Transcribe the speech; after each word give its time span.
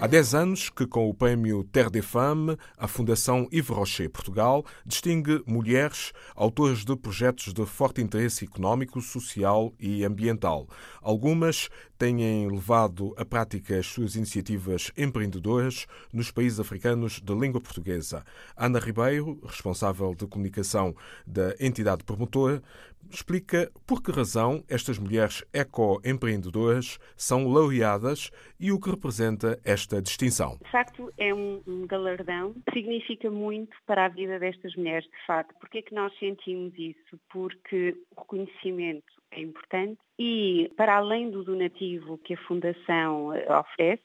Há 0.00 0.06
10 0.06 0.34
anos 0.36 0.70
que, 0.70 0.86
com 0.86 1.10
o 1.10 1.14
prémio 1.14 1.64
Terre 1.64 1.90
des 1.90 2.04
Femmes, 2.04 2.56
a 2.76 2.86
Fundação 2.86 3.48
Yves 3.52 3.68
Rocher 3.68 4.08
Portugal 4.08 4.64
distingue 4.86 5.42
mulheres 5.44 6.12
autoras 6.36 6.84
de 6.84 6.96
projetos 6.96 7.52
de 7.52 7.66
forte 7.66 8.00
interesse 8.00 8.44
económico, 8.44 9.00
social 9.00 9.74
e 9.76 10.04
ambiental. 10.04 10.68
Algumas 11.02 11.68
têm 11.98 12.48
levado 12.48 13.12
à 13.16 13.24
prática 13.24 13.76
as 13.76 13.88
suas 13.88 14.14
iniciativas 14.14 14.92
empreendedoras 14.96 15.88
nos 16.12 16.30
países 16.30 16.60
africanos 16.60 17.20
de 17.20 17.34
língua 17.34 17.60
portuguesa. 17.60 18.24
Ana 18.56 18.78
Ribeiro, 18.78 19.40
responsável 19.44 20.14
de 20.14 20.28
comunicação 20.28 20.94
da 21.26 21.56
entidade 21.58 22.04
promotora, 22.04 22.62
explica 23.10 23.70
por 23.86 24.02
que 24.02 24.12
razão 24.12 24.62
estas 24.68 24.98
mulheres 24.98 25.42
eco-empreendedoras 25.52 26.98
são 27.16 27.48
laureadas 27.48 28.30
e 28.60 28.70
o 28.70 28.78
que 28.78 28.90
representa 28.90 29.58
esta 29.64 29.87
distinção. 29.96 30.58
De 30.62 30.70
facto, 30.70 31.12
é 31.18 31.32
um, 31.34 31.62
um, 31.66 31.86
galardão 31.86 32.54
significa 32.72 33.30
muito 33.30 33.76
para 33.86 34.06
a 34.06 34.08
vida 34.08 34.38
destas 34.38 34.74
mulheres, 34.76 35.04
de 35.04 35.26
facto. 35.26 35.54
Porquê 35.58 35.78
é 35.78 35.82
que 35.82 35.94
nós 35.94 36.16
sentimos 36.18 36.72
isso? 36.78 37.18
Porque 37.30 37.96
o 38.16 38.20
reconhecimento 38.20 39.06
é 39.30 39.40
importante 39.40 39.98
e, 40.18 40.70
para 40.76 40.96
além 40.96 41.30
do 41.30 41.44
donativo 41.44 42.18
que 42.18 42.34
a 42.34 42.42
Fundação 42.46 43.32
eh, 43.34 43.46
oferece, 43.58 44.02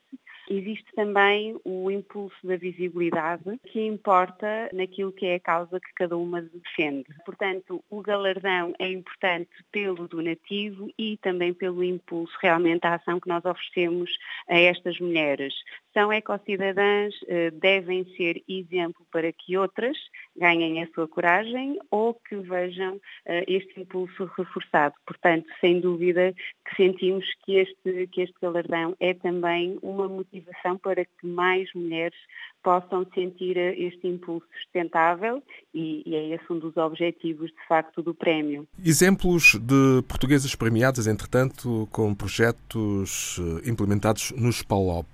Existe 0.49 0.85
também 0.95 1.57
o 1.63 1.89
impulso 1.89 2.35
da 2.43 2.57
visibilidade 2.57 3.59
que 3.71 3.79
importa 3.81 4.69
naquilo 4.73 5.11
que 5.11 5.25
é 5.25 5.35
a 5.35 5.39
causa 5.39 5.79
que 5.79 5.93
cada 5.95 6.17
uma 6.17 6.41
defende. 6.41 7.05
Portanto, 7.25 7.83
o 7.89 8.01
galardão 8.01 8.73
é 8.77 8.87
importante 8.89 9.49
pelo 9.71 10.07
donativo 10.07 10.89
e 10.97 11.17
também 11.17 11.53
pelo 11.53 11.83
impulso 11.83 12.33
realmente 12.41 12.85
à 12.85 12.95
ação 12.95 13.19
que 13.19 13.29
nós 13.29 13.43
oferecemos 13.45 14.11
a 14.49 14.57
estas 14.57 14.99
mulheres. 14.99 15.53
São 15.93 16.11
ecocidadãs, 16.11 17.13
eh, 17.27 17.51
devem 17.51 18.03
ser 18.17 18.43
exemplo 18.47 19.05
para 19.11 19.31
que 19.31 19.55
outras 19.55 19.97
ganhem 20.35 20.81
a 20.81 20.87
sua 20.87 21.07
coragem 21.07 21.77
ou 21.91 22.15
que 22.15 22.35
vejam 22.35 22.99
eh, 23.25 23.45
este 23.47 23.79
impulso 23.79 24.25
reforçado. 24.35 24.95
Portanto, 25.05 25.45
sem 25.61 25.79
dúvida 25.79 26.33
que 26.67 26.75
sentimos 26.75 27.25
que 27.45 27.57
este, 27.57 28.07
que 28.07 28.21
este 28.21 28.35
galardão 28.41 28.95
é 28.99 29.13
também 29.13 29.77
uma 29.83 30.07
motivação 30.07 30.32
para 30.77 31.05
que 31.05 31.25
mais 31.25 31.71
mulheres 31.73 32.17
possam 32.63 33.05
sentir 33.13 33.57
este 33.57 34.07
impulso 34.07 34.47
sustentável 34.61 35.43
e, 35.73 36.03
e 36.05 36.15
é 36.15 36.35
esse 36.35 36.51
um 36.51 36.59
dos 36.59 36.75
objetivos, 36.77 37.51
de 37.51 37.67
facto, 37.67 38.01
do 38.01 38.13
prémio. 38.13 38.67
Exemplos 38.83 39.55
de 39.55 40.01
portuguesas 40.07 40.55
premiadas, 40.55 41.07
entretanto, 41.07 41.87
com 41.91 42.13
projetos 42.15 43.39
eh, 43.39 43.69
implementados 43.69 44.31
no 44.31 44.51
SPALOP. 44.51 45.07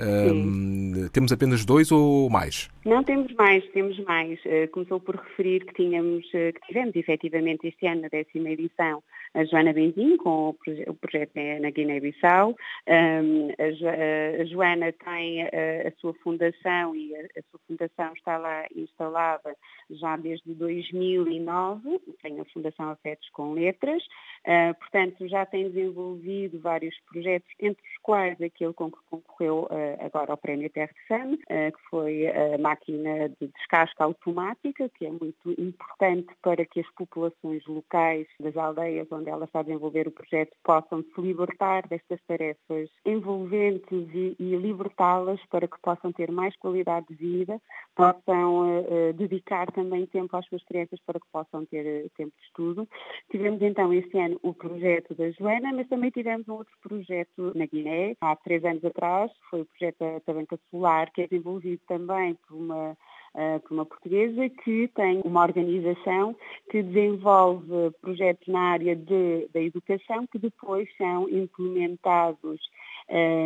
Um, 0.00 1.08
temos 1.12 1.32
apenas 1.32 1.66
dois 1.66 1.92
ou 1.92 2.30
mais? 2.30 2.70
Não 2.84 3.04
temos 3.04 3.32
mais, 3.34 3.62
temos 3.72 3.98
mais. 4.00 4.40
Uh, 4.46 4.66
começou 4.72 4.98
por 4.98 5.16
referir 5.16 5.66
que 5.66 5.74
tínhamos, 5.74 6.24
uh, 6.28 6.52
que 6.54 6.66
tivemos 6.66 6.96
efetivamente 6.96 7.68
este 7.68 7.86
ano, 7.86 8.02
na 8.02 8.08
décima 8.08 8.50
edição, 8.50 9.02
a 9.34 9.44
Joana 9.44 9.72
Benzinho, 9.72 10.16
com 10.16 10.48
o, 10.48 10.54
proje 10.54 10.84
o 10.86 10.94
projeto 10.94 11.32
na 11.60 11.70
Guiné-Bissau. 11.70 12.56
Um, 12.88 13.50
a, 13.58 13.70
jo 13.72 13.86
a, 13.88 14.44
Joana 14.46 14.92
tem 14.92 15.42
a, 15.42 15.88
a 15.88 15.92
sua 16.00 16.14
fundação 16.14 16.71
e 16.94 17.14
a, 17.14 17.42
sua 17.50 17.60
fundação 17.66 18.12
está 18.14 18.38
lá 18.38 18.66
instalada 18.74 19.56
já 19.90 20.16
desde 20.16 20.54
2009, 20.54 22.00
tem 22.22 22.40
a 22.40 22.44
Fundação 22.46 22.90
Afetos 22.90 23.28
com 23.30 23.52
Letras, 23.52 24.02
uh, 24.46 24.74
portanto 24.78 25.26
já 25.28 25.46
tem 25.46 25.70
desenvolvido 25.70 26.60
vários 26.60 26.94
projetos, 27.10 27.48
entre 27.60 27.82
os 27.82 27.98
quais 28.02 28.40
aquele 28.40 28.72
com 28.72 28.90
que 28.90 28.98
concorreu 29.10 29.64
uh, 29.64 30.04
agora 30.04 30.32
ao 30.32 30.36
Prémio 30.36 30.70
Terra 30.70 30.90
de 30.92 31.34
uh, 31.34 31.38
que 31.72 31.88
foi 31.90 32.26
a 32.28 32.58
máquina 32.58 33.28
de 33.40 33.48
descasca 33.48 34.04
automática, 34.04 34.88
que 34.90 35.06
é 35.06 35.10
muito 35.10 35.50
importante 35.58 36.28
para 36.42 36.64
que 36.64 36.80
as 36.80 36.90
populações 36.92 37.64
locais 37.66 38.26
das 38.40 38.56
aldeias 38.56 39.06
onde 39.10 39.28
ela 39.28 39.44
está 39.44 39.60
a 39.60 39.62
desenvolver 39.62 40.08
o 40.08 40.12
projeto 40.12 40.52
possam 40.64 41.02
se 41.02 41.20
libertar 41.20 41.86
destas 41.88 42.20
tarefas 42.26 42.88
envolventes 43.04 44.08
e, 44.14 44.36
e 44.38 44.56
libertá-las 44.56 45.40
para 45.46 45.68
que 45.68 45.80
possam 45.82 46.12
ter 46.12 46.30
mais 46.30 46.56
qualidade 46.56 47.06
de 47.08 47.14
vida, 47.14 47.60
possam 47.94 48.84
dedicar 49.16 49.70
também 49.72 50.06
tempo 50.06 50.36
às 50.36 50.46
suas 50.46 50.62
crianças 50.64 50.98
para 51.06 51.20
que 51.20 51.26
possam 51.32 51.64
ter 51.66 52.10
tempo 52.16 52.32
de 52.38 52.44
estudo. 52.46 52.88
Tivemos 53.30 53.60
então 53.62 53.92
este 53.92 54.18
ano 54.18 54.31
o 54.42 54.54
projeto 54.54 55.14
da 55.14 55.30
Joana, 55.30 55.72
mas 55.72 55.88
também 55.88 56.10
tivemos 56.10 56.48
um 56.48 56.54
outro 56.54 56.72
projeto 56.82 57.52
na 57.54 57.66
Guiné, 57.66 58.16
há 58.20 58.36
três 58.36 58.64
anos 58.64 58.84
atrás, 58.84 59.30
foi 59.50 59.62
o 59.62 59.66
projeto 59.66 59.98
da 59.98 60.20
Tabanca 60.20 60.58
Solar, 60.70 61.12
que 61.12 61.22
é 61.22 61.26
desenvolvido 61.26 61.80
também 61.86 62.34
por 62.46 62.56
uma 62.56 62.96
uh, 63.34 63.60
por 63.60 63.74
uma 63.74 63.86
portuguesa 63.86 64.48
que 64.48 64.88
tem 64.88 65.20
uma 65.24 65.42
organização 65.42 66.36
que 66.70 66.82
desenvolve 66.82 67.90
projetos 68.00 68.46
na 68.48 68.60
área 68.72 68.94
de, 68.94 69.48
da 69.52 69.60
educação 69.60 70.26
que 70.26 70.38
depois 70.38 70.88
são 70.96 71.28
implementados 71.28 72.60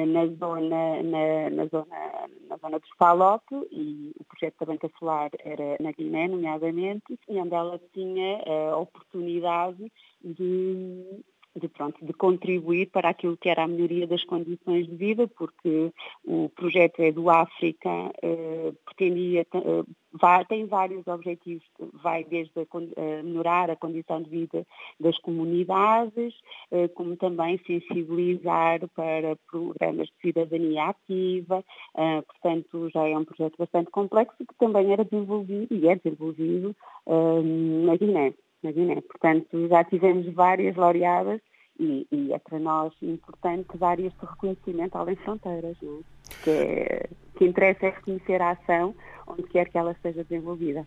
na, 0.06 0.26
zona, 0.26 1.02
na, 1.02 1.50
na, 1.50 1.66
zona, 1.66 2.28
na 2.48 2.56
zona 2.56 2.78
do 2.78 2.86
Spalop 2.86 3.42
e 3.72 4.12
o 4.20 4.24
projeto 4.24 4.60
da 4.60 4.66
Banca 4.66 4.90
Solar 4.98 5.30
era 5.44 5.76
na 5.80 5.92
Guiné, 5.92 6.28
nomeadamente, 6.28 7.18
e 7.28 7.38
onde 7.38 7.54
ela 7.54 7.80
tinha 7.92 8.42
a 8.72 8.76
oportunidade 8.76 9.90
de 10.22 11.24
de, 11.56 11.68
pronto, 11.68 12.04
de 12.04 12.12
contribuir 12.12 12.90
para 12.90 13.10
aquilo 13.10 13.36
que 13.36 13.48
era 13.48 13.64
a 13.64 13.68
melhoria 13.68 14.06
das 14.06 14.24
condições 14.24 14.86
de 14.86 14.94
vida, 14.94 15.26
porque 15.26 15.92
o 16.24 16.48
projeto 16.50 17.00
é 17.00 17.10
do 17.10 17.30
África, 17.30 17.88
eh, 18.22 18.72
pretendia, 18.84 19.46
eh, 19.52 19.84
vai, 20.12 20.44
tem 20.44 20.66
vários 20.66 21.06
objetivos, 21.06 21.64
vai 22.02 22.24
desde 22.24 22.52
a, 22.60 22.62
a 22.62 23.22
melhorar 23.22 23.70
a 23.70 23.76
condição 23.76 24.22
de 24.22 24.30
vida 24.30 24.66
das 24.98 25.18
comunidades, 25.18 26.34
eh, 26.70 26.88
como 26.88 27.16
também 27.16 27.58
sensibilizar 27.66 28.86
para 28.94 29.36
programas 29.50 30.08
de 30.08 30.14
cidadania 30.20 30.84
ativa, 30.86 31.64
eh, 31.96 32.22
portanto 32.22 32.90
já 32.90 33.06
é 33.06 33.16
um 33.16 33.24
projeto 33.24 33.56
bastante 33.58 33.90
complexo 33.90 34.36
que 34.38 34.54
também 34.58 34.92
era 34.92 35.04
desenvolvido 35.04 35.74
e 35.74 35.88
é 35.88 35.96
desenvolvido 35.96 36.74
eh, 37.06 37.42
na 37.86 37.96
Guiné 37.96 38.34
na 38.62 38.72
Guiné. 38.72 39.00
Portanto, 39.00 39.68
já 39.68 39.84
tivemos 39.84 40.32
várias 40.34 40.76
laureadas 40.76 41.40
e, 41.78 42.06
e, 42.10 42.32
é 42.32 42.38
para 42.38 42.58
nós 42.58 42.92
importante 43.02 43.76
dar 43.76 44.00
este 44.00 44.18
reconhecimento 44.20 44.96
além 44.96 45.16
fronteiras, 45.16 45.76
não 45.82 45.98
é? 45.98 46.16
que, 46.42 46.50
é, 46.50 47.08
que 47.36 47.44
interessa 47.44 47.86
é 47.86 47.90
reconhecer 47.90 48.40
a 48.40 48.52
ação 48.52 48.94
onde 49.26 49.42
quer 49.44 49.68
que 49.68 49.76
ela 49.76 49.94
seja 50.02 50.24
desenvolvida. 50.24 50.86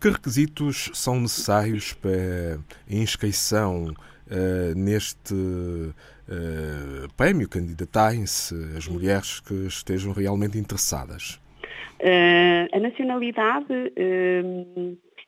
Que 0.00 0.10
requisitos 0.10 0.90
são 0.94 1.20
necessários 1.20 1.92
para 1.94 2.58
a 2.88 2.94
inscrição 2.94 3.86
uh, 3.86 4.74
neste 4.76 5.34
uh, 5.34 7.12
prémio? 7.16 7.48
Candidatarem-se 7.48 8.54
as 8.76 8.86
mulheres 8.86 9.40
que 9.40 9.54
estejam 9.66 10.12
realmente 10.12 10.58
interessadas? 10.58 11.40
Uh, 12.00 12.68
a 12.72 12.80
nacionalidade 12.80 13.92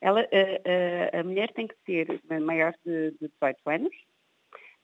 ela, 0.03 0.21
a, 0.21 1.17
a, 1.17 1.21
a, 1.21 1.25
mulher 1.25 1.53
tem 1.53 1.69
que 1.69 1.77
ser 1.87 2.21
maior 2.41 2.75
de, 2.85 3.13
de 3.13 3.29
18 3.41 3.71
anos, 3.71 3.95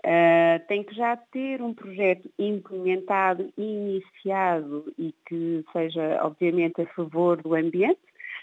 uh, 0.06 0.66
tem 0.68 0.84
que 0.84 0.94
já 0.94 1.16
ter 1.16 1.60
um 1.60 1.74
projeto 1.74 2.30
implementado 2.38 3.52
iniciado 3.58 4.92
e 4.96 5.12
que 5.26 5.64
seja, 5.72 6.20
obviamente, 6.22 6.80
a 6.80 6.86
favor 6.94 7.42
do 7.42 7.52
ambiente, 7.54 7.98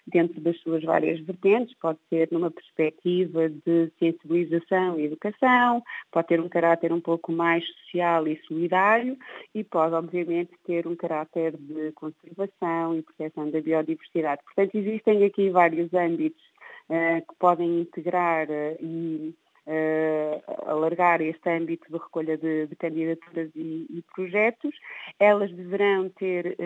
dentro 0.05 0.39
das 0.41 0.59
suas 0.59 0.83
várias 0.83 1.19
vertentes, 1.21 1.75
pode 1.79 1.97
ser 2.09 2.27
numa 2.29 2.51
perspectiva 2.51 3.49
de 3.49 3.91
sensibilização 3.97 4.99
e 4.99 5.05
educação, 5.05 5.81
pode 6.11 6.27
ter 6.27 6.39
um 6.39 6.49
caráter 6.49 6.91
um 6.91 7.01
pouco 7.01 7.31
mais 7.31 7.65
social 7.65 8.27
e 8.27 8.39
solidário 8.47 9.17
e 9.53 9.63
pode, 9.63 9.95
obviamente, 9.95 10.51
ter 10.65 10.85
um 10.85 10.95
caráter 10.95 11.55
de 11.57 11.91
conservação 11.93 12.95
e 12.95 13.01
proteção 13.01 13.49
da 13.49 13.61
biodiversidade. 13.61 14.43
Portanto, 14.43 14.75
existem 14.75 15.23
aqui 15.23 15.49
vários 15.49 15.91
âmbitos 15.93 16.43
que 16.87 17.35
podem 17.39 17.81
integrar 17.81 18.47
uh, 18.47 18.77
e 18.79 19.35
uh, 19.65 20.69
alargar 20.69 21.21
este 21.21 21.49
âmbito 21.49 21.91
de 21.91 21.97
recolha 21.97 22.37
de, 22.37 22.67
de 22.67 22.75
candidaturas 22.75 23.49
e, 23.55 23.87
e, 23.89 24.03
projetos. 24.13 24.75
Elas 25.19 25.51
deverão 25.51 26.09
ter 26.09 26.57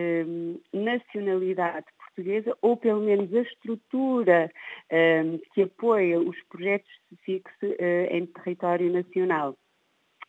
nacionalidade 0.74 1.86
portuguesa 1.98 2.58
ou 2.62 2.76
pelo 2.76 3.02
menos 3.02 3.34
a 3.34 3.42
estrutura 3.42 4.52
que 5.54 5.62
apoia 5.62 6.20
os 6.20 6.36
projetos 6.50 6.90
se 7.08 7.16
fixe 7.18 7.78
em 8.12 8.26
território 8.26 8.92
nacional. 8.92 9.56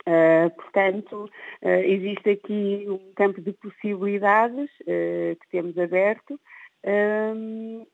Uh, 0.07 0.51
portanto, 0.57 1.31
uh, 1.63 1.69
existe 1.69 2.31
aqui 2.31 2.87
um 2.89 3.13
campo 3.15 3.41
de 3.41 3.53
possibilidades 3.53 4.71
uh, 4.81 5.37
que 5.37 5.49
temos 5.51 5.77
aberto 5.77 6.41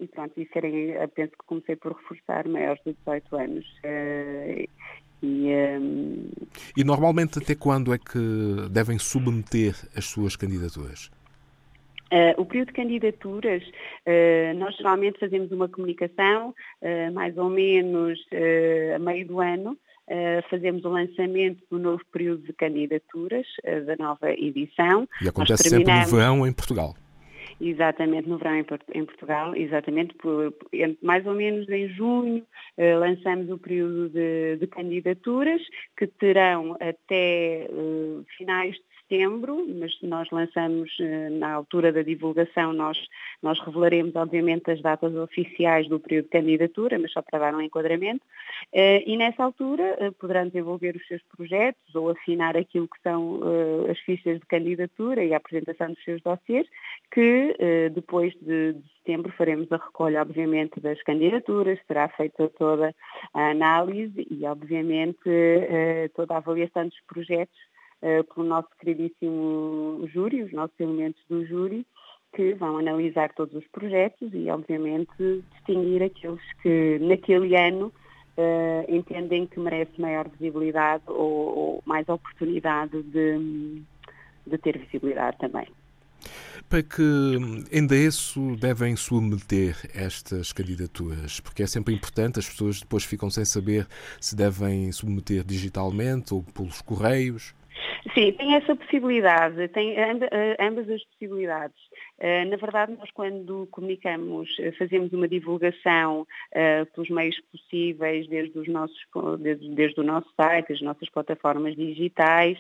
e 0.06 0.08
pronto, 0.08 0.40
e 0.40 0.48
serem, 0.52 0.94
penso 1.14 1.32
que 1.32 1.46
comecei 1.46 1.76
por 1.76 1.92
reforçar 1.92 2.48
maiores 2.48 2.82
de 2.84 2.92
18 2.94 3.36
anos. 3.36 3.66
Uh, 3.84 4.68
e, 5.22 5.50
um... 5.80 6.30
e 6.76 6.84
normalmente 6.84 7.38
até 7.38 7.54
quando 7.54 7.92
é 7.92 7.98
que 7.98 8.68
devem 8.70 8.98
submeter 8.98 9.74
as 9.96 10.04
suas 10.04 10.36
candidaturas? 10.36 11.10
Uh, 12.12 12.40
o 12.40 12.44
período 12.44 12.68
de 12.68 12.74
candidaturas, 12.74 13.62
uh, 13.64 14.58
nós 14.58 14.76
geralmente 14.76 15.18
fazemos 15.18 15.50
uma 15.50 15.68
comunicação, 15.68 16.54
uh, 16.80 17.12
mais 17.12 17.36
ou 17.36 17.50
menos 17.50 18.18
a 18.94 18.98
meio 18.98 19.26
do 19.26 19.40
ano, 19.40 19.76
fazemos 20.48 20.84
o 20.84 20.88
lançamento 20.88 21.64
do 21.68 21.80
novo 21.80 22.00
período 22.12 22.44
de 22.44 22.52
candidaturas, 22.52 23.44
da 23.86 23.96
nova 23.96 24.30
edição. 24.30 25.08
E 25.20 25.28
acontece 25.28 25.68
terminamos... 25.68 26.04
sempre 26.04 26.12
no 26.12 26.22
verão 26.22 26.46
em 26.46 26.52
Portugal. 26.52 26.94
Exatamente, 27.58 28.28
no 28.28 28.36
verão 28.36 28.54
em, 28.56 29.04
Portugal, 29.04 29.56
exatamente, 29.56 30.14
por, 30.16 30.54
mais 31.00 31.26
ou 31.26 31.32
menos 31.32 31.66
em 31.70 31.88
junho, 31.88 32.46
eh, 32.76 32.94
lançamos 32.94 33.50
o 33.50 33.56
período 33.56 34.10
de, 34.10 34.56
de, 34.56 34.66
candidaturas, 34.66 35.62
que 35.96 36.06
terão 36.06 36.74
até 36.74 37.64
eh, 37.64 38.22
finais 38.36 38.74
de 38.74 38.95
setembro, 39.08 39.64
mas 39.68 39.96
nós 40.02 40.28
lançamos 40.30 40.90
eh, 41.00 41.30
na 41.30 41.52
altura 41.52 41.92
da 41.92 42.02
divulgação, 42.02 42.72
nós, 42.72 42.98
nós 43.40 43.58
revelaremos 43.60 44.14
obviamente 44.16 44.70
as 44.70 44.80
datas 44.82 45.14
oficiais 45.14 45.88
do 45.88 46.00
período 46.00 46.24
de 46.24 46.30
candidatura, 46.30 46.98
mas 46.98 47.12
só 47.12 47.22
para 47.22 47.38
dar 47.38 47.54
um 47.54 47.60
enquadramento, 47.60 48.24
eh, 48.72 49.02
e 49.06 49.16
nessa 49.16 49.44
altura 49.44 49.96
eh, 49.98 50.10
poderão 50.10 50.46
desenvolver 50.48 50.96
os 50.96 51.06
seus 51.06 51.22
projetos 51.36 51.94
ou 51.94 52.10
afinar 52.10 52.56
aquilo 52.56 52.88
que 52.88 53.00
são 53.02 53.40
as 53.90 53.98
fichas 54.00 54.40
de 54.40 54.46
candidatura 54.46 55.24
e 55.24 55.32
a 55.32 55.36
apresentação 55.36 55.92
dos 55.92 56.02
seus 56.02 56.20
dossiês, 56.22 56.66
que 57.12 57.56
depois 57.94 58.34
de, 58.40 58.74
de 58.74 58.82
setembro 58.98 59.32
faremos 59.32 59.70
a 59.70 59.76
recolha, 59.76 60.22
obviamente, 60.22 60.80
das 60.80 61.00
candidaturas, 61.02 61.78
será 61.86 62.08
feita 62.08 62.48
toda 62.58 62.94
a 63.32 63.50
análise 63.50 64.26
e, 64.30 64.44
obviamente, 64.44 65.18
toda 66.14 66.34
a 66.34 66.38
avaliação 66.38 66.88
dos 66.88 67.00
projetos 67.06 67.56
pelo 68.34 68.46
nosso 68.46 68.69
queridíssimo 68.78 70.08
júri, 70.12 70.43
os 70.43 70.52
nossos 70.52 70.78
elementos 70.78 71.20
do 71.28 71.44
júri, 71.46 71.87
que 72.34 72.54
vão 72.54 72.78
analisar 72.78 73.32
todos 73.32 73.54
os 73.54 73.66
projetos 73.69 74.31
e, 74.32 74.50
obviamente, 74.50 75.43
distinguir 75.52 76.02
aqueles 76.02 76.43
que 76.62 76.98
naquele 77.00 77.56
ano 77.56 77.93
uh, 78.37 78.94
entendem 78.94 79.46
que 79.46 79.58
merece 79.58 79.98
maior 80.00 80.28
visibilidade 80.28 81.04
ou, 81.06 81.58
ou 81.58 81.82
mais 81.87 82.06
oportunidade 82.08 83.02
de, 83.04 83.82
de 84.46 84.58
ter 84.58 84.78
visibilidade 84.78 85.38
também. 85.38 85.66
Para 86.69 86.82
que 86.82 87.02
endereço 87.70 88.56
devem 88.56 88.96
submeter 88.96 89.76
estas 89.94 90.52
candidaturas? 90.52 91.38
Porque 91.38 91.62
é 91.62 91.66
sempre 91.66 91.94
importante, 91.94 92.40
as 92.40 92.49
pessoas 92.49 92.81
depois 92.81 93.04
ficam 93.04 93.31
sem 93.31 93.44
saber 93.44 93.87
se 94.20 94.34
devem 94.34 94.90
submeter 94.90 95.44
digitalmente 95.44 96.34
ou 96.34 96.42
pelos 96.42 96.82
correios. 96.82 97.54
Sim, 98.14 98.32
tem 98.32 98.54
essa 98.54 98.76
possibilidade, 98.76 99.68
tem 99.68 99.96
eh, 99.96 100.56
ambas 100.60 100.88
as 100.88 101.02
possibilidades. 101.04 101.76
Eh, 102.18 102.44
na 102.44 102.56
verdade, 102.56 102.92
nós 102.96 103.10
quando 103.10 103.66
comunicamos, 103.70 104.48
eh, 104.60 104.70
fazemos 104.72 105.12
uma 105.12 105.26
divulgação 105.26 106.26
pelos 106.94 107.10
meios 107.10 107.36
possíveis, 107.50 108.26
desde, 108.28 108.58
os 108.58 108.68
nossos, 108.68 108.96
desde, 109.40 109.68
desde 109.74 110.00
o 110.00 110.04
nosso 110.04 110.28
site, 110.36 110.72
as 110.72 110.80
nossas 110.80 111.08
plataformas 111.10 111.74
digitais, 111.74 112.58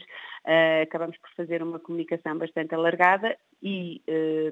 acabamos 0.82 1.16
por 1.18 1.30
fazer 1.36 1.62
uma 1.62 1.78
comunicação 1.78 2.38
bastante 2.38 2.74
alargada 2.74 3.36
e 3.62 4.02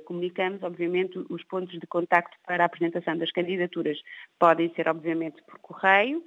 comunicamos, 0.06 0.62
obviamente, 0.62 1.18
os 1.28 1.44
pontos 1.44 1.78
de 1.78 1.86
contacto 1.86 2.36
para 2.46 2.64
a 2.64 2.66
apresentação 2.66 3.16
das 3.16 3.30
candidaturas. 3.30 3.98
Podem 4.38 4.72
ser, 4.74 4.88
obviamente, 4.88 5.42
por 5.42 5.58
correio, 5.60 6.24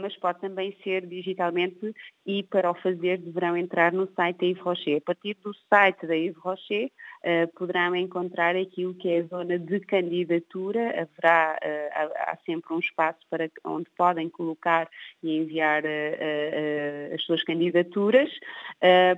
mas 0.00 0.16
pode 0.16 0.40
também 0.40 0.76
ser 0.82 1.06
digitalmente 1.06 1.94
e 2.26 2.42
para 2.42 2.70
o 2.70 2.74
fazer 2.74 3.18
deverão 3.18 3.56
entrar 3.56 3.92
no 3.92 4.06
site 4.14 4.38
da 4.38 4.46
Yves 4.46 4.62
Rocher. 4.62 4.98
A 4.98 5.00
partir 5.00 5.34
do 5.42 5.54
site 5.68 6.06
da 6.06 6.14
Yves 6.14 6.36
Rocher 6.36 6.90
uh, 7.24 7.48
poderão 7.54 7.96
encontrar 7.96 8.54
aquilo 8.54 8.94
que 8.94 9.08
é 9.08 9.20
a 9.20 9.22
zona 9.22 9.58
de 9.58 9.80
candidatura. 9.80 10.90
Haverá 10.90 11.58
uh, 11.62 12.12
há 12.16 12.38
sempre 12.44 12.74
um 12.74 12.78
espaço 12.78 13.20
para 13.30 13.50
onde 13.64 13.88
podem 13.96 14.28
colocar 14.28 14.88
e 15.22 15.38
enviar 15.38 15.84
uh, 15.84 17.14
as 17.14 17.22
suas 17.22 17.42
candidaturas. 17.44 18.30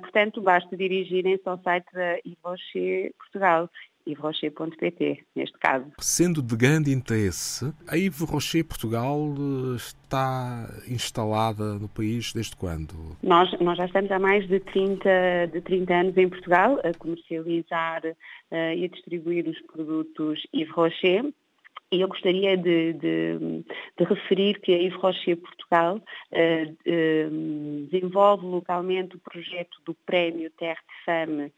Portanto, 0.01 0.41
basta 0.41 0.77
dirigirem-se 0.77 1.49
ao 1.49 1.59
site 1.63 1.87
da 1.93 2.17
Yves 2.25 2.39
Rocher 2.43 3.13
Portugal 3.19 3.69
yvesrocher.pt, 4.07 5.25
neste 5.35 5.59
caso. 5.59 5.87
Sendo 5.99 6.43
de 6.43 6.57
grande 6.57 6.93
interesse, 6.93 7.73
a 7.87 7.97
Yves 7.97 8.21
Rocher 8.21 8.65
Portugal 8.65 9.19
eh, 9.37 9.77
está 9.77 10.69
instalada 10.89 11.75
no 11.75 11.89
país 11.89 12.33
desde 12.33 12.57
quando? 12.57 12.95
Nós, 13.23 13.51
nós 13.61 13.77
já 13.77 13.87
estamos 13.87 14.11
há 14.11 14.19
mais 14.19 14.47
de 14.49 14.61
30, 14.61 15.49
de 15.53 15.61
30 15.61 15.95
anos 15.95 16.17
em 16.17 16.29
Portugal 16.29 16.81
a 16.83 16.97
comercializar 16.97 18.03
uh, 18.05 18.55
e 18.75 18.85
a 18.85 18.89
distribuir 18.89 19.47
os 19.49 19.61
produtos 19.63 20.47
Yves 20.55 20.73
Rocher. 20.73 21.33
E 21.93 22.01
eu 22.01 22.09
gostaria 22.09 22.57
de, 22.57 22.93
de, 22.93 23.65
de, 23.99 24.05
referir 24.05 24.61
que 24.61 24.73
a 24.73 24.79
Yves 24.79 24.95
Rocher 25.01 25.37
Portugal 25.37 25.97
uh, 25.97 26.73
uh, 26.87 27.87
desenvolve 27.91 28.47
localmente 28.47 29.17
o 29.17 29.21
projeto 29.21 29.81
do 29.85 29.93
Prémio 30.07 30.51
Terre 30.53 30.79
de 30.79 31.05
Fame 31.05 31.53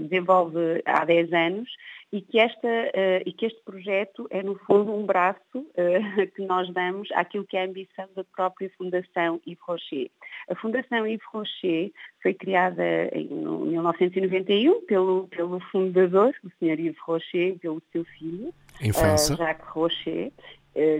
desenvolve 0.00 0.82
há 0.84 1.04
10 1.04 1.32
anos 1.32 1.68
e 2.12 2.20
que, 2.20 2.40
esta, 2.40 2.66
uh, 2.66 3.22
e 3.24 3.32
que 3.32 3.46
este 3.46 3.60
projeto 3.62 4.26
é, 4.30 4.42
no 4.42 4.56
fundo, 4.56 4.92
um 4.92 5.06
braço 5.06 5.40
uh, 5.54 6.26
que 6.34 6.42
nós 6.44 6.68
damos 6.72 7.08
àquilo 7.12 7.44
que 7.44 7.56
é 7.56 7.62
a 7.62 7.66
ambição 7.66 8.08
da 8.16 8.24
própria 8.24 8.70
Fundação 8.76 9.40
Yves 9.46 9.62
Rocher. 9.62 10.10
A 10.48 10.54
Fundação 10.56 11.06
Yves 11.06 11.24
Rocher 11.32 11.92
foi 12.20 12.34
criada 12.34 12.84
em 13.12 13.28
1991 13.28 14.84
pelo, 14.86 15.28
pelo 15.28 15.60
fundador, 15.70 16.34
o 16.42 16.50
Sr. 16.58 16.80
Yves 16.80 17.00
Rocher, 17.00 17.58
pelo 17.58 17.80
seu 17.92 18.04
filho, 18.04 18.52
em 18.80 18.92
França. 18.92 19.34
Uh, 19.34 19.36
Jacques 19.36 19.68
Rocher, 19.68 20.32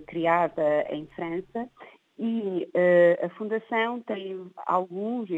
criada 0.06 0.86
em 0.90 1.06
França, 1.14 1.68
e 2.18 2.68
a 3.22 3.28
Fundação 3.30 4.00
tem 4.00 4.38
alguns 4.66 5.28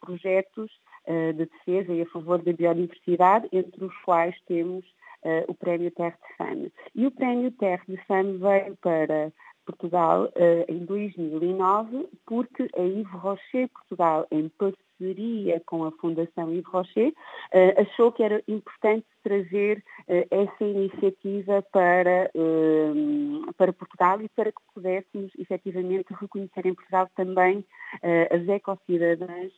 projetos 0.00 0.72
eh, 0.72 0.95
de 1.06 1.46
defesa 1.46 1.92
e 1.92 2.02
a 2.02 2.06
favor 2.06 2.42
da 2.42 2.52
biodiversidade, 2.52 3.48
entre 3.52 3.84
os 3.84 3.96
quais 3.98 4.34
temos 4.46 4.84
uh, 5.22 5.44
o 5.48 5.54
Prémio 5.54 5.90
Terre 5.90 6.16
de 6.16 6.36
Fame. 6.36 6.72
E 6.94 7.06
o 7.06 7.10
Prémio 7.10 7.50
Terre 7.52 7.82
de 7.88 7.96
Fame 8.06 8.38
veio 8.38 8.76
para 8.76 9.32
Portugal 9.64 10.24
uh, 10.24 10.72
em 10.72 10.84
2009 10.84 12.08
porque 12.24 12.68
a 12.76 12.82
Yves 12.82 13.12
Rocher 13.12 13.68
Portugal, 13.68 14.26
em 14.30 14.48
parceria 14.50 14.85
com 15.66 15.84
a 15.84 15.92
Fundação 15.92 16.52
Yves 16.52 16.66
Rocher, 16.66 17.08
uh, 17.08 17.80
achou 17.80 18.12
que 18.12 18.22
era 18.22 18.42
importante 18.48 19.06
trazer 19.22 19.82
uh, 20.08 20.26
essa 20.30 20.64
iniciativa 20.64 21.62
para, 21.72 22.30
para 23.56 23.72
Portugal 23.72 24.20
e 24.22 24.28
para 24.28 24.52
que 24.52 24.60
pudéssemos 24.74 25.32
efetivamente 25.38 26.12
reconhecer 26.12 26.66
em 26.66 26.74
Portugal 26.74 27.08
também 27.16 27.64
as 28.30 28.48
ecocidadãs 28.48 29.52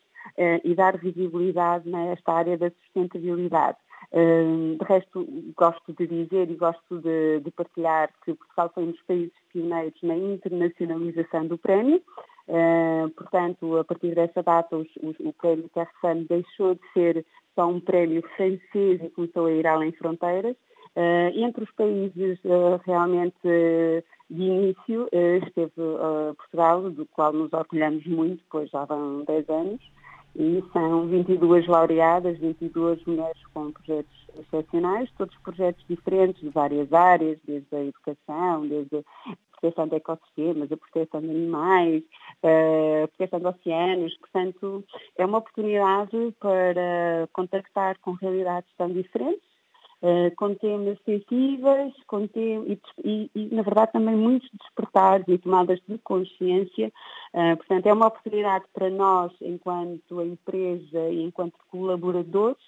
e 0.64 0.74
dar 0.74 0.96
visibilidade 0.98 1.88
nesta 1.88 2.32
área 2.32 2.56
da 2.56 2.70
sustentabilidade. 2.70 3.76
De 4.12 4.84
resto, 4.84 5.26
gosto 5.56 5.92
de 5.92 6.06
dizer 6.06 6.50
e 6.50 6.56
gosto 6.56 7.00
de, 7.00 7.40
de, 7.40 7.50
partilhar 7.50 8.10
que 8.24 8.34
Portugal 8.34 8.70
foi 8.74 8.84
um 8.84 8.90
dos 8.90 9.02
países 9.02 9.32
pioneiros 9.52 10.00
na 10.02 10.16
internacionalização 10.16 11.46
do 11.46 11.58
prémio. 11.58 12.02
Uh, 12.48 13.10
portanto, 13.10 13.76
a 13.76 13.84
partir 13.84 14.14
dessa 14.14 14.42
data, 14.42 14.74
os, 14.74 14.88
os, 15.02 15.14
o 15.20 15.32
prémio 15.34 15.70
Terre 15.74 16.24
deixou 16.26 16.74
de 16.74 16.80
ser 16.94 17.26
só 17.54 17.66
um 17.68 17.78
prémio 17.78 18.22
francês 18.36 19.02
e 19.02 19.10
começou 19.10 19.46
a 19.46 19.52
ir 19.52 19.66
além 19.66 19.92
fronteiras. 19.92 20.56
Uh, 20.96 21.28
entre 21.34 21.64
os 21.64 21.70
países 21.72 22.38
uh, 22.44 22.80
realmente 22.86 23.36
de 24.30 24.42
início 24.42 25.08
esteve 25.12 25.72
Portugal, 26.36 26.90
do 26.90 27.06
qual 27.06 27.32
nos 27.32 27.52
orgulhamos 27.52 28.06
muito, 28.06 28.42
pois 28.50 28.70
já 28.70 28.84
vão 28.84 29.24
10 29.24 29.48
anos, 29.48 29.80
e 30.36 30.62
são 30.72 31.06
22 31.06 31.66
laureadas, 31.66 32.38
22 32.38 33.04
mulheres 33.04 33.42
com 33.52 33.72
projetos 33.72 34.26
excepcionais, 34.38 35.10
todos 35.16 35.36
projetos 35.38 35.84
diferentes 35.88 36.40
de 36.40 36.50
várias 36.50 36.92
áreas, 36.92 37.38
desde 37.44 37.74
a 37.74 37.84
educação, 37.84 38.68
desde 38.68 39.04
proteção 39.60 39.88
de 39.88 39.96
ecossistemas, 39.96 40.70
a 40.70 40.76
proteção 40.76 41.20
de 41.20 41.30
animais, 41.30 42.02
a 42.42 43.08
proteção 43.08 43.40
de 43.40 43.46
oceanos. 43.46 44.16
Portanto, 44.18 44.84
é 45.16 45.24
uma 45.24 45.38
oportunidade 45.38 46.34
para 46.40 47.28
contactar 47.32 47.98
com 48.00 48.12
realidades 48.12 48.70
tão 48.76 48.88
diferentes 48.92 49.48
uh, 50.02 50.34
com 50.36 50.54
temas 50.54 50.98
sensíveis, 51.04 51.92
com 52.06 52.26
tem, 52.26 52.78
e, 53.04 53.30
e, 53.34 53.54
na 53.54 53.62
verdade, 53.62 53.92
também 53.92 54.16
muitos 54.16 54.48
despertares 54.52 55.26
e 55.28 55.38
tomadas 55.38 55.80
de 55.88 55.98
consciência. 55.98 56.92
Uh, 57.34 57.56
portanto, 57.56 57.86
é 57.86 57.92
uma 57.92 58.06
oportunidade 58.06 58.64
para 58.72 58.90
nós, 58.90 59.32
enquanto 59.40 60.22
empresa 60.22 61.08
e 61.10 61.22
enquanto 61.22 61.54
colaboradores, 61.70 62.62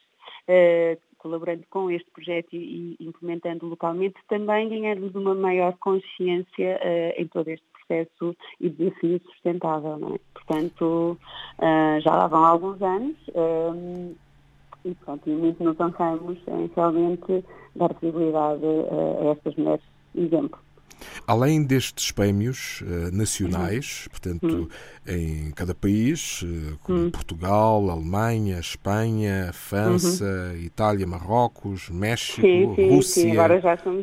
colaborando 1.21 1.62
com 1.71 1.91
este 1.91 2.11
projeto 2.11 2.49
e, 2.53 2.97
e 2.99 3.07
implementando 3.07 3.67
localmente, 3.67 4.17
também 4.29 4.69
ganhamos 4.69 5.15
uma 5.15 5.35
maior 5.35 5.77
consciência 5.79 6.81
uh, 6.83 7.21
em 7.21 7.27
todo 7.29 7.49
este 7.49 7.65
processo 7.73 8.37
e 8.61 8.71
desafio 8.71 9.21
sustentável. 9.33 9.99
Não 9.99 10.15
é? 10.15 10.19
Portanto, 10.35 11.19
uh, 11.59 12.00
já 12.00 12.17
lá 12.17 12.27
vão 12.27 12.45
alguns 12.45 12.81
anos 12.83 13.17
um, 13.35 14.15
e, 14.85 14.95
pronto, 14.95 15.29
e 15.29 15.33
muito 15.33 15.62
nos 15.62 15.77
em 16.49 16.71
realmente 16.75 17.45
dar 17.77 17.93
visibilidade 17.95 18.65
a 18.65 19.31
estas 19.31 19.55
mulheres 19.57 19.85
exemplo. 20.15 20.59
Além 21.26 21.62
destes 21.62 22.11
prémios 22.11 22.82
uh, 22.82 23.14
nacionais, 23.14 24.04
uhum. 24.04 24.11
portanto, 24.11 24.47
uhum. 24.47 24.68
em 25.06 25.50
cada 25.52 25.75
país, 25.75 26.42
uh, 26.42 26.78
como 26.82 26.99
uhum. 26.99 27.11
Portugal, 27.11 27.90
Alemanha, 27.90 28.59
Espanha, 28.59 29.50
França, 29.52 30.25
uhum. 30.25 30.61
Itália, 30.62 31.06
Marrocos, 31.06 31.88
México, 31.88 32.40
sim, 32.40 32.75
sim, 32.75 32.88
Rússia, 32.88 33.23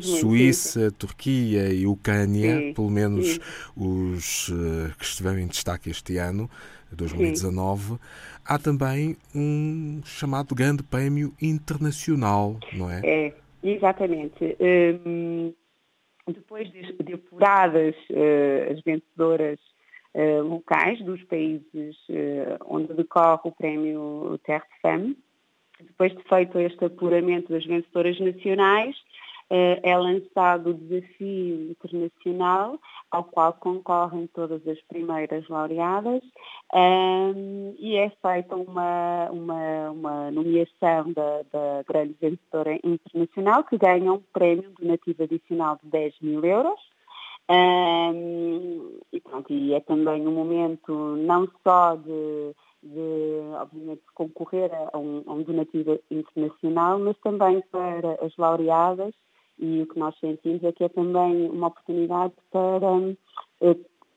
Suíça. 0.00 0.90
Turquia 0.92 1.72
e 1.72 1.86
Ucrânia, 1.86 2.72
pelo 2.74 2.90
menos 2.90 3.38
os 3.76 4.48
uh, 4.48 4.92
que 4.98 5.04
estiveram 5.04 5.38
em 5.38 5.46
destaque 5.46 5.90
este 5.90 6.16
ano, 6.16 6.50
2019, 6.92 7.96
há 8.44 8.58
também 8.58 9.16
um 9.34 10.00
chamado 10.04 10.54
Grande 10.54 10.82
Prémio 10.82 11.34
Internacional, 11.40 12.58
não 12.72 12.90
é? 12.90 13.00
É, 13.04 13.34
exatamente. 13.62 14.56
Um 15.04 15.52
depois 16.32 16.70
de, 16.70 16.92
de 16.92 17.14
apuradas 17.14 17.94
uh, 18.10 18.72
as 18.72 18.80
vencedoras 18.82 19.58
uh, 20.14 20.42
locais 20.42 21.02
dos 21.04 21.22
países 21.24 21.96
uh, 22.08 22.64
onde 22.66 22.92
decorre 22.94 23.40
o 23.44 23.52
prémio 23.52 24.38
Terre 24.44 24.64
de 24.74 24.80
Femme, 24.80 25.16
depois 25.80 26.14
de 26.14 26.22
feito 26.24 26.58
este 26.58 26.84
apuramento 26.84 27.52
das 27.52 27.64
vencedoras 27.64 28.18
nacionais, 28.18 28.96
eh, 28.96 29.27
é 29.50 29.96
lançado 29.96 30.70
o 30.70 30.74
desafio 30.74 31.70
internacional, 31.70 32.78
ao 33.10 33.24
qual 33.24 33.54
concorrem 33.54 34.26
todas 34.28 34.66
as 34.68 34.80
primeiras 34.82 35.48
laureadas, 35.48 36.22
um, 36.74 37.74
e 37.78 37.96
é 37.96 38.10
feita 38.10 38.54
uma, 38.56 39.30
uma, 39.30 39.90
uma 39.90 40.30
nomeação 40.30 41.12
da, 41.14 41.42
da, 41.50 41.82
grande 41.88 42.14
vencedora 42.20 42.78
internacional, 42.84 43.64
que 43.64 43.78
ganha 43.78 44.12
um 44.12 44.22
prémio 44.32 44.70
donativo 44.78 45.22
adicional 45.22 45.78
de 45.82 45.88
10 45.90 46.14
mil 46.20 46.44
euros. 46.44 46.80
Um, 47.50 48.98
e, 49.10 49.20
pronto, 49.20 49.50
e 49.50 49.72
é 49.72 49.80
também 49.80 50.26
um 50.26 50.32
momento 50.32 51.16
não 51.16 51.48
só 51.64 51.96
de 51.96 52.54
de, 52.80 53.40
obviamente, 53.60 54.02
concorrer 54.14 54.70
a 54.92 54.96
um, 54.96 55.24
a 55.26 55.32
um 55.32 55.42
donativo 55.42 55.98
internacional, 56.08 56.96
mas 57.00 57.18
também 57.18 57.60
para 57.72 58.24
as 58.24 58.36
laureadas 58.36 59.12
e 59.58 59.82
o 59.82 59.86
que 59.86 59.98
nós 59.98 60.14
sentimos 60.18 60.62
é 60.64 60.72
que 60.72 60.84
é 60.84 60.88
também 60.88 61.48
uma 61.50 61.68
oportunidade 61.68 62.34
para 62.50 62.88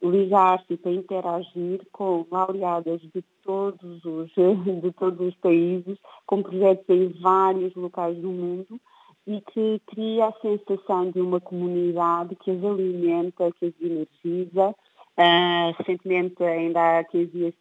ligar-se 0.01 0.73
e 0.73 0.77
para 0.77 0.91
interagir 0.91 1.81
com 1.91 2.25
laureadas 2.31 3.01
de 3.01 3.23
todos 3.43 4.03
os, 4.03 4.31
de 4.81 4.91
todos 4.93 5.27
os 5.27 5.35
países, 5.35 5.97
com 6.25 6.41
projetos 6.41 6.85
em 6.89 7.09
vários 7.21 7.73
locais 7.75 8.17
do 8.17 8.29
mundo 8.29 8.79
e 9.27 9.39
que 9.41 9.81
cria 9.87 10.27
a 10.27 10.33
sensação 10.41 11.11
de 11.11 11.21
uma 11.21 11.39
comunidade 11.39 12.35
que 12.37 12.51
as 12.51 12.63
alimenta, 12.63 13.51
que 13.53 13.67
as 13.67 13.73
energiza. 13.79 14.75
Uh, 15.17 15.75
recentemente, 15.77 16.41
ainda 16.41 16.99
há 16.99 17.03
15 17.03 17.31
dias, 17.31 17.53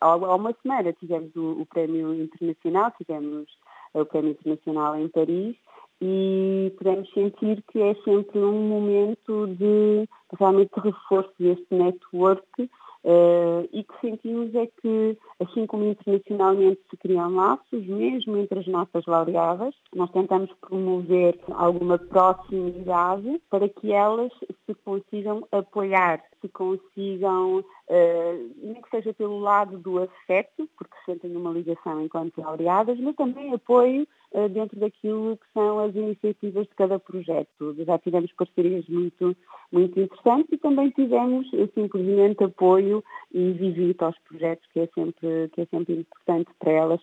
há, 0.00 0.16
uma 0.16 0.54
semana, 0.60 0.92
tivemos 0.92 1.34
o, 1.36 1.62
o 1.62 1.66
Prémio 1.66 2.12
Internacional, 2.12 2.92
tivemos 2.98 3.46
o 3.94 4.04
Prémio 4.04 4.32
Internacional 4.32 4.96
em 4.96 5.08
Paris, 5.08 5.56
e 6.00 6.72
podemos 6.78 7.10
sentir 7.12 7.62
que 7.70 7.80
é 7.80 7.94
sempre 8.04 8.38
um 8.38 8.68
momento 8.68 9.46
de 9.48 10.08
realmente 10.38 10.72
reforço 10.76 11.32
deste 11.38 11.66
network 11.74 12.70
uh, 13.04 13.68
e 13.72 13.84
que 13.84 14.00
sentimos 14.00 14.54
é 14.54 14.66
que, 14.80 15.18
assim 15.40 15.66
como 15.66 15.84
internacionalmente 15.84 16.80
se 16.90 16.96
criam 16.96 17.34
laços, 17.34 17.86
mesmo 17.86 18.36
entre 18.36 18.60
as 18.60 18.66
nossas 18.66 19.04
laureadas, 19.06 19.74
nós 19.94 20.10
tentamos 20.10 20.50
promover 20.60 21.38
alguma 21.52 21.98
proximidade 21.98 23.40
para 23.50 23.68
que 23.68 23.92
elas 23.92 24.32
se 24.66 24.74
consigam 24.84 25.46
apoiar, 25.52 26.22
se 26.40 26.48
consigam, 26.48 27.58
uh, 27.58 28.50
nem 28.62 28.80
que 28.80 28.90
seja 28.90 29.12
pelo 29.12 29.38
lado 29.38 29.78
do 29.78 30.02
afeto, 30.02 30.68
porque 30.76 30.94
sentem 31.04 31.36
uma 31.36 31.50
ligação 31.50 32.00
enquanto 32.02 32.40
laureadas, 32.40 32.98
mas 32.98 33.16
também 33.16 33.52
apoio 33.52 34.06
eh, 34.32 34.48
dentro 34.48 34.78
daquilo 34.78 35.36
que 35.36 35.46
são 35.52 35.80
as 35.80 35.92
iniciativas 35.92 36.64
de 36.68 36.74
cada 36.76 37.00
projeto. 37.00 37.74
Já 37.84 37.98
tivemos 37.98 38.32
parcerias 38.32 38.86
muito, 38.88 39.36
muito 39.72 39.98
interessantes 39.98 40.52
e 40.52 40.56
também 40.56 40.90
tivemos 40.90 41.52
eh, 41.52 41.68
simplesmente 41.74 42.44
apoio 42.44 43.02
e 43.34 43.50
visita 43.52 44.06
aos 44.06 44.18
projetos, 44.20 44.64
que 44.72 44.80
é 44.80 44.88
sempre, 44.94 45.50
que 45.52 45.62
é 45.62 45.66
sempre 45.66 45.94
importante 45.94 46.48
para 46.60 46.70
elas 46.70 47.00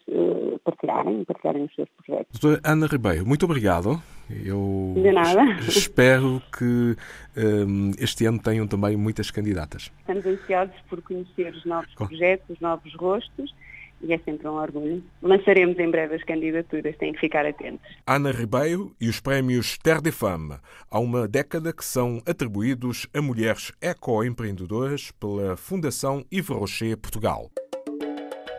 partilharem, 0.63 1.25
partilharem 1.25 1.65
os 1.65 1.75
seus 1.75 1.89
projetos. 1.89 2.39
Doutora 2.39 2.61
Ana 2.63 2.87
Ribeiro, 2.87 3.25
muito 3.25 3.43
obrigado. 3.43 4.01
Eu 4.29 4.93
De 4.95 5.11
nada. 5.11 5.43
espero 5.67 6.41
que 6.57 6.95
um, 7.37 7.91
este 7.99 8.25
ano 8.25 8.39
tenham 8.39 8.67
também 8.67 8.97
muitas 8.97 9.31
candidatas. 9.31 9.91
Estamos 9.99 10.25
ansiosos 10.25 10.75
por 10.89 11.01
conhecer 11.01 11.53
os 11.53 11.65
novos 11.65 11.93
projetos, 11.95 12.49
os 12.49 12.59
novos 12.59 12.93
rostos 12.95 13.53
e 14.01 14.13
é 14.13 14.17
sempre 14.19 14.47
um 14.47 14.53
orgulho. 14.53 15.03
Lançaremos 15.21 15.77
em 15.79 15.89
breve 15.89 16.15
as 16.15 16.23
candidaturas, 16.23 16.95
têm 16.97 17.13
que 17.13 17.19
ficar 17.19 17.45
atentos. 17.45 17.87
Ana 18.05 18.31
Ribeiro 18.31 18.95
e 18.99 19.09
os 19.09 19.19
prémios 19.19 19.77
Terre 19.77 20.01
de 20.01 20.11
Femme. 20.11 20.57
Há 20.89 20.99
uma 20.99 21.27
década 21.27 21.73
que 21.73 21.83
são 21.83 22.21
atribuídos 22.25 23.07
a 23.13 23.21
mulheres 23.21 23.71
ecoempreendedoras 23.81 25.11
pela 25.19 25.57
Fundação 25.57 26.23
Yves 26.31 26.49
Rocher 26.49 26.97
Portugal. 26.97 27.49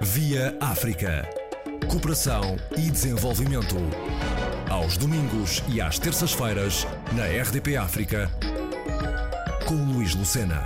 Via 0.03 0.57
África. 0.61 1.29
Cooperação 1.91 2.57
e 2.77 2.91
desenvolvimento. 2.91 3.77
Aos 4.69 4.99
domingos 4.99 5.63
e 5.67 5.81
às 5.81 5.99
terças-feiras, 5.99 6.87
na 7.13 7.25
RDP 7.25 7.77
África, 7.77 8.31
com 9.67 9.75
Luís 9.75 10.15
Lucena. 10.15 10.63